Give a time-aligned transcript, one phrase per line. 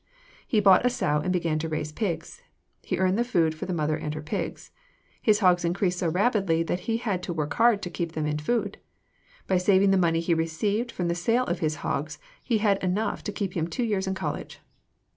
[0.47, 2.41] He bought a sow and began to raise pigs.
[2.81, 4.71] He earned the food for the mother and her pigs.
[5.21, 8.39] His hogs increased so rapidly that he had to work hard to keep them in
[8.39, 8.79] food.
[9.45, 13.23] By saving the money he received from the sale of his hogs he had enough
[13.25, 14.59] to keep him two years in college.